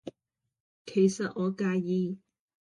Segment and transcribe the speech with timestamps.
[0.87, 2.17] 其實我介意